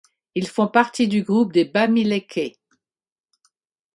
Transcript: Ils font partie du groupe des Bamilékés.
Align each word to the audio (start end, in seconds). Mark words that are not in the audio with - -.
Ils 0.33 0.47
font 0.47 0.67
partie 0.67 1.07
du 1.07 1.21
groupe 1.21 1.53
des 1.53 1.63
Bamilékés. 1.63 2.57